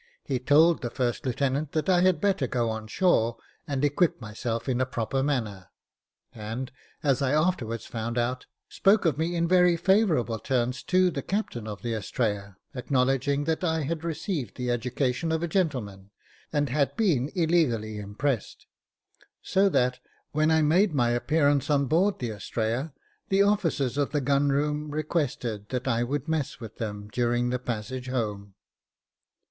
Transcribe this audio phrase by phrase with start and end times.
[0.27, 4.67] Ke told the first lieutenant that I had better go on shore, and equip myself
[4.67, 5.69] in a proper manner;
[6.33, 6.71] and,
[7.03, 11.67] as I afterwards found out, spoke of me in very favourable terms to the captain
[11.67, 16.09] of the Astrea, acknowledging that I had received the education of a gentleman,
[16.51, 18.65] and had been illegally impressed;
[19.43, 19.99] so that,
[20.31, 22.91] when I made my appearance on board the Astrea,
[23.29, 27.59] the officers of the gun room requested that I would mess with them during the
[27.59, 28.55] passage home.